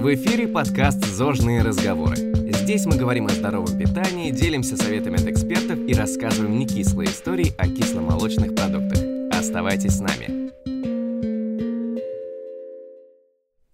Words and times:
В 0.00 0.14
эфире 0.14 0.48
подкаст 0.48 1.04
«Зожные 1.04 1.60
разговоры». 1.60 2.16
Здесь 2.16 2.86
мы 2.86 2.96
говорим 2.96 3.26
о 3.26 3.28
здоровом 3.28 3.78
питании, 3.78 4.30
делимся 4.30 4.78
советами 4.78 5.16
от 5.16 5.26
экспертов 5.26 5.78
и 5.78 5.92
рассказываем 5.92 6.58
некислые 6.58 7.10
истории 7.10 7.54
о 7.58 7.68
кисломолочных 7.68 8.54
продуктах. 8.54 8.98
Оставайтесь 9.30 9.98
с 9.98 10.00
нами. 10.00 10.52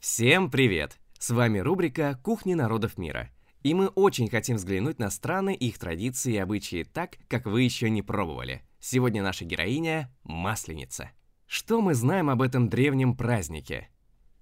Всем 0.00 0.50
привет! 0.50 0.98
С 1.16 1.30
вами 1.30 1.60
рубрика 1.60 2.18
«Кухни 2.24 2.54
народов 2.54 2.98
мира». 2.98 3.30
И 3.62 3.72
мы 3.72 3.86
очень 3.86 4.28
хотим 4.28 4.56
взглянуть 4.56 4.98
на 4.98 5.10
страны, 5.10 5.54
их 5.54 5.78
традиции 5.78 6.34
и 6.34 6.38
обычаи 6.38 6.82
так, 6.82 7.18
как 7.28 7.46
вы 7.46 7.62
еще 7.62 7.88
не 7.88 8.02
пробовали. 8.02 8.62
Сегодня 8.80 9.22
наша 9.22 9.44
героиня– 9.44 10.12
Масленица. 10.24 11.12
Что 11.46 11.80
мы 11.80 11.94
знаем 11.94 12.30
об 12.30 12.42
этом 12.42 12.68
древнем 12.68 13.16
празднике? 13.16 13.90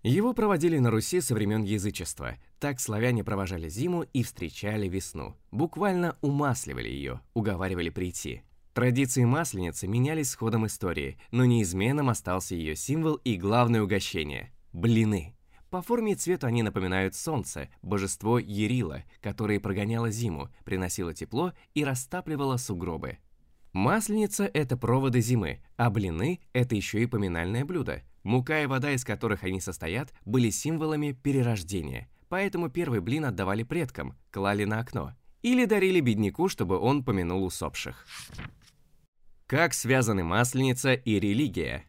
Его 0.04 0.34
проводили 0.34 0.76
на 0.78 0.90
Руси 0.90 1.22
со 1.22 1.32
времен 1.34 1.62
язычества. 1.62 2.36
Так 2.60 2.78
славяне 2.78 3.24
провожали 3.24 3.70
зиму 3.70 4.02
и 4.12 4.22
встречали 4.22 4.86
весну. 4.86 5.34
Буквально 5.50 6.18
умасливали 6.20 6.90
ее, 6.90 7.22
уговаривали 7.32 7.88
прийти. 7.88 8.42
Традиции 8.74 9.24
Масленицы 9.24 9.86
менялись 9.86 10.28
с 10.28 10.34
ходом 10.34 10.66
истории, 10.66 11.16
но 11.30 11.46
неизменным 11.46 12.10
остался 12.10 12.54
ее 12.54 12.76
символ 12.76 13.14
и 13.14 13.36
главное 13.36 13.80
угощение– 13.80 14.52
блины. 14.74 15.34
По 15.70 15.80
форме 15.80 16.12
и 16.12 16.16
цвету 16.16 16.46
они 16.46 16.62
напоминают 16.62 17.14
солнце, 17.14 17.70
божество 17.80 18.38
Ерила, 18.38 19.04
которое 19.23 19.59
прогоняло 19.59 20.10
зиму, 20.10 20.50
приносило 20.64 21.14
тепло 21.14 21.54
и 21.73 21.82
растапливало 21.82 22.59
сугробы. 22.59 23.18
Масленица– 23.73 24.50
это 24.52 24.76
проводы 24.76 25.23
зимы, 25.23 25.62
а 25.78 25.88
блины– 25.88 26.40
это 26.52 26.74
еще 26.74 27.02
и 27.02 27.06
поминальное 27.06 27.64
блюдо– 27.64 28.02
Мука 28.24 28.62
и 28.62 28.66
вода, 28.66 28.91
из 28.91 29.05
которых 29.05 29.45
они 29.45 29.60
состоят, 29.60 30.12
были 30.24 30.51
символами 30.51 31.12
перерождения, 31.12 32.09
поэтому 32.29 32.71
первый 32.71 33.01
блин 33.01 33.26
отдавали 33.26 33.62
предкам, 33.62 34.16
клали 34.30 34.65
на 34.65 34.80
окно 34.80 35.15
или 35.43 35.66
дарили 35.66 36.01
бедняку, 36.01 36.48
чтобы 36.48 36.79
он 36.79 37.04
помянул 37.04 37.45
усопших. 37.45 38.07
Как 39.46 39.74
связаны 39.74 40.24
Масленица 40.24 40.95
и 40.95 41.21
религия? 41.21 41.85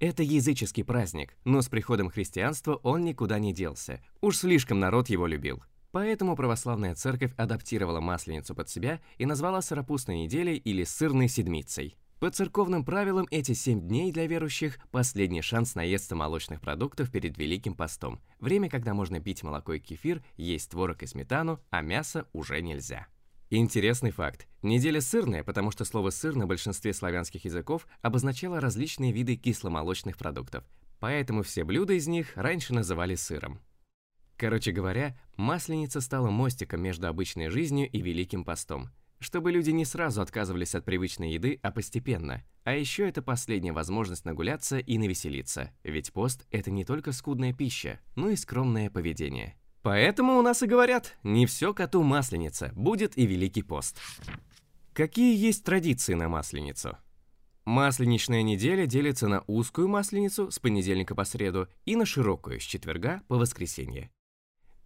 Это 0.00 0.24
языческий 0.24 0.82
праздник, 0.82 1.36
но 1.44 1.62
с 1.62 1.68
приходом 1.68 2.10
христианства 2.10 2.74
он 2.82 3.04
никуда 3.04 3.38
не 3.38 3.52
делся, 3.52 4.02
уж 4.20 4.38
слишком 4.38 4.80
народ 4.80 5.08
его 5.08 5.28
любил. 5.28 5.62
Поэтому 5.92 6.34
православная 6.34 6.96
церковь 6.96 7.32
адаптировала 7.36 8.00
Масленицу 8.00 8.56
под 8.56 8.68
себя 8.68 9.00
и 9.18 9.26
назвала 9.26 9.62
Сыропустной 9.62 10.24
неделей 10.24 10.56
или 10.56 10.82
Сырной 10.82 11.28
седмицей. 11.28 11.96
По 12.20 12.30
церковным 12.30 12.84
правилам, 12.84 13.26
эти 13.30 13.52
семь 13.52 13.80
дней 13.80 14.12
для 14.12 14.26
верующих– 14.26 14.78
последний 14.90 15.40
шанс 15.40 15.74
наесться 15.74 16.14
молочных 16.14 16.60
продуктов 16.60 17.10
перед 17.10 17.38
Великим 17.38 17.74
постом. 17.74 18.20
Время, 18.40 18.68
когда 18.68 18.92
можно 18.92 19.20
пить 19.20 19.42
молоко 19.42 19.72
и 19.72 19.80
кефир, 19.80 20.22
есть 20.36 20.70
творог 20.70 21.02
и 21.02 21.06
сметану, 21.06 21.60
а 21.70 21.80
мясо 21.80 22.28
уже 22.34 22.60
нельзя. 22.60 23.06
Интересный 23.48 24.10
факт. 24.10 24.46
Неделя 24.60 25.00
сырная, 25.00 25.42
потому 25.42 25.70
что 25.70 25.86
слово 25.86 26.10
«сыр» 26.10 26.36
на 26.36 26.46
большинстве 26.46 26.92
славянских 26.92 27.46
языков 27.46 27.86
обозначало 28.02 28.60
различные 28.60 29.12
виды 29.12 29.36
кисломолочных 29.36 30.18
продуктов, 30.18 30.64
поэтому 30.98 31.42
все 31.42 31.64
блюда 31.64 31.94
из 31.94 32.06
них 32.06 32.32
раньше 32.34 32.74
называли 32.74 33.14
сыром. 33.14 33.62
Короче 34.36 34.72
говоря, 34.72 35.18
масленица 35.36 36.02
стала 36.02 36.28
мостиком 36.28 36.82
между 36.82 37.08
обычной 37.08 37.48
жизнью 37.48 37.88
и 37.90 38.02
Великим 38.02 38.44
постом– 38.44 38.90
чтобы 39.20 39.52
люди 39.52 39.70
не 39.70 39.84
сразу 39.84 40.20
отказывались 40.22 40.74
от 40.74 40.84
привычной 40.84 41.32
еды, 41.32 41.60
а 41.62 41.70
постепенно. 41.70 42.42
А 42.64 42.74
еще 42.74 43.08
это 43.08 43.22
последняя 43.22 43.72
возможность 43.72 44.24
нагуляться 44.24 44.78
и 44.78 44.98
навеселиться, 44.98 45.70
ведь 45.84 46.12
пост– 46.12 46.46
это 46.50 46.70
не 46.70 46.84
только 46.84 47.12
скудная 47.12 47.52
пища, 47.52 48.00
но 48.16 48.30
и 48.30 48.36
скромное 48.36 48.90
поведение. 48.90 49.56
Поэтому 49.82 50.38
у 50.38 50.42
нас 50.42 50.62
и 50.62 50.66
говорят, 50.66 51.16
не 51.22 51.46
все 51.46 51.72
коту 51.72 52.02
масленица, 52.02 52.72
будет 52.74 53.16
и 53.16 53.26
Великий 53.26 53.62
пост. 53.62 53.98
Какие 54.92 55.38
есть 55.38 55.64
традиции 55.64 56.14
на 56.14 56.28
Масленицу? 56.28 56.98
Масленичная 57.64 58.42
неделя 58.42 58.86
делится 58.86 59.28
на 59.28 59.44
узкую 59.46 59.88
Масленицу 59.88 60.50
с 60.50 60.58
понедельника 60.58 61.14
по 61.14 61.24
среду 61.24 61.68
и 61.84 61.94
на 61.94 62.04
широкую 62.04 62.58
с 62.60 62.64
четверга 62.64 63.22
по 63.28 63.36
воскресенье. 63.36 64.10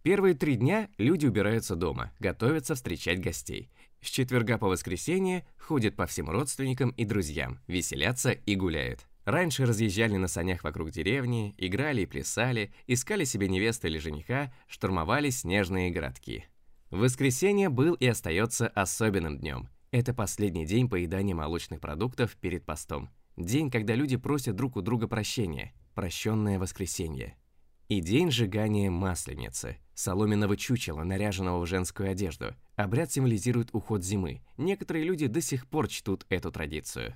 Первые 0.03 0.35
три 0.35 0.55
дня 0.55 0.89
люди 0.99 1.25
убираются 1.25 1.75
дома, 1.75 2.13
готовятся 2.19 2.75
встречать 2.75 3.19
гостей. 3.19 3.71
С 4.05 4.09
четверга 4.11 4.59
по 4.59 4.67
воскресенье 4.67 5.47
ходят 5.57 5.95
по 5.95 6.05
всем 6.05 6.29
родственникам 6.29 6.91
и 6.91 7.05
друзьям, 7.05 7.59
веселятся 7.65 8.33
и 8.33 8.55
гуляют. 8.55 9.07
Раньше 9.25 9.65
разъезжали 9.65 10.15
на 10.15 10.27
санях 10.27 10.63
вокруг 10.63 10.91
деревни, 10.91 11.55
играли 11.57 12.03
и 12.03 12.05
плясали, 12.05 12.71
искали 12.85 13.23
себе 13.23 13.49
невесту 13.49 13.87
или 13.87 13.97
жениха, 13.97 14.53
штурмовали 14.67 15.31
снежные 15.31 15.89
городки. 15.89 16.45
Воскресенье 16.91 17.69
был 17.69 17.95
и 17.95 18.05
остается 18.05 18.67
особенным 18.67 19.39
днем. 19.39 19.69
Это 19.89 20.13
последний 20.13 20.67
день 20.67 20.87
поедания 20.87 21.33
молочных 21.33 21.81
продуктов 21.81 22.35
перед 22.35 22.63
постом. 22.63 23.09
День, 23.37 23.71
когда 23.71 23.95
люди 23.95 24.17
просят 24.17 24.55
друг 24.55 24.75
у 24.75 24.81
друга 24.81 25.07
прощения. 25.07 25.73
Прощенное 25.95 26.59
воскресенье. 26.59 27.35
И 27.89 28.01
день 28.01 28.29
сжигания 28.29 28.91
масленицы, 28.91 29.77
соломенного 29.95 30.55
чучела, 30.55 31.03
наряженного 31.03 31.61
в 31.61 31.65
женскую 31.65 32.11
одежду. 32.11 32.53
Обряд 32.75 33.11
символизирует 33.11 33.69
уход 33.73 34.03
зимы. 34.03 34.41
Некоторые 34.57 35.05
люди 35.05 35.27
до 35.27 35.41
сих 35.41 35.65
пор 35.65 35.87
чтут 35.87 36.25
эту 36.29 36.51
традицию. 36.51 37.15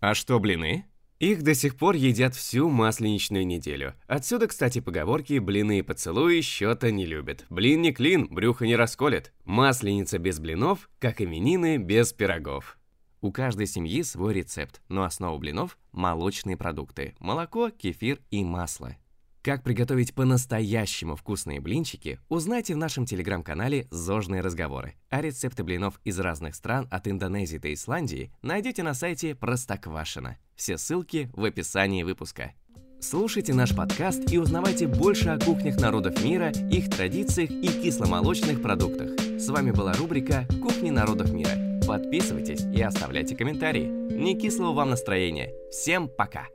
А 0.00 0.14
что 0.14 0.40
блины? 0.40 0.86
Их 1.20 1.42
до 1.42 1.54
сих 1.54 1.76
пор 1.76 1.94
едят 1.94 2.34
всю 2.34 2.68
масленичную 2.68 3.46
неделю. 3.46 3.94
Отсюда, 4.06 4.48
кстати, 4.48 4.80
поговорки 4.80 5.38
«блины 5.38 5.78
и 5.78 5.82
поцелуи 5.82 6.40
счета 6.40 6.90
не 6.90 7.06
любят». 7.06 7.46
Блин 7.48 7.82
не 7.82 7.92
клин, 7.92 8.26
брюхо 8.28 8.66
не 8.66 8.76
расколет. 8.76 9.32
Масленица 9.44 10.18
без 10.18 10.38
блинов, 10.40 10.90
как 10.98 11.20
именины 11.20 11.78
без 11.78 12.12
пирогов. 12.12 12.78
У 13.20 13.32
каждой 13.32 13.66
семьи 13.66 14.02
свой 14.02 14.34
рецепт, 14.34 14.82
но 14.88 15.04
основа 15.04 15.38
блинов– 15.38 15.78
молочные 15.92 16.58
продукты– 16.58 17.14
молоко, 17.20 17.70
кефир 17.70 18.20
и 18.30 18.44
масло. 18.44 18.96
Как 19.44 19.62
приготовить 19.62 20.14
по-настоящему 20.14 21.16
вкусные 21.16 21.60
блинчики, 21.60 22.18
узнайте 22.30 22.72
в 22.72 22.78
нашем 22.78 23.04
телеграм-канале 23.04 23.86
«Зожные 23.90 24.40
разговоры». 24.40 24.94
А 25.10 25.20
рецепты 25.20 25.62
блинов 25.62 26.00
из 26.02 26.18
разных 26.18 26.54
стран 26.54 26.88
от 26.90 27.06
Индонезии 27.08 27.58
до 27.58 27.70
Исландии 27.74 28.32
найдете 28.40 28.82
на 28.82 28.94
сайте 28.94 29.34
Простоквашино. 29.34 30.38
Все 30.56 30.78
ссылки 30.78 31.28
в 31.34 31.44
описании 31.44 32.04
выпуска. 32.04 32.54
Слушайте 33.02 33.52
наш 33.52 33.76
подкаст 33.76 34.32
и 34.32 34.38
узнавайте 34.38 34.86
больше 34.86 35.28
о 35.28 35.38
кухнях 35.38 35.78
народов 35.78 36.24
мира, 36.24 36.50
их 36.70 36.88
традициях 36.88 37.50
и 37.50 37.68
кисломолочных 37.68 38.62
продуктах. 38.62 39.10
С 39.38 39.46
вами 39.50 39.72
была 39.72 39.92
рубрика 39.92 40.48
«Кухни 40.62 40.88
народов 40.88 41.30
мира». 41.34 41.82
Подписывайтесь 41.86 42.62
и 42.74 42.80
оставляйте 42.80 43.36
комментарии. 43.36 43.88
Не 44.10 44.40
кислого 44.40 44.72
вам 44.72 44.88
настроения. 44.88 45.52
Всем 45.70 46.08
пока! 46.08 46.46